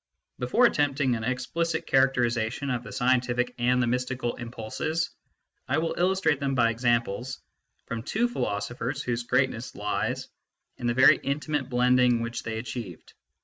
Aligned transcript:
Before 0.39 0.65
attempting 0.65 1.15
an 1.15 1.23
explicit 1.23 1.85
characterisation 1.85 2.71
of 2.71 2.81
the 2.83 2.91
scientific 2.91 3.53
and 3.59 3.79
the 3.79 3.85
mystical 3.85 4.33
impulses, 4.37 5.11
I 5.67 5.77
will 5.77 5.93
illustrate 5.95 6.39
them 6.39 6.55
by 6.55 6.71
examples 6.71 7.39
from 7.85 8.01
two 8.01 8.27
philosophers 8.27 9.03
whose 9.03 9.21
great 9.21 9.51
ness 9.51 9.75
lies 9.75 10.27
in 10.79 10.87
the 10.87 10.95
very 10.95 11.17
intimate 11.17 11.69
blending 11.69 12.21
which 12.23 12.41
they 12.41 12.57
achieved. 12.57 13.13